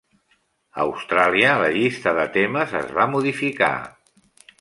A 0.77 0.85
Austràlia, 0.85 1.51
la 1.63 1.67
llista 1.75 2.13
de 2.21 2.23
temes 2.39 2.73
es 2.81 2.89
va 2.97 3.07
modificar. 3.13 3.71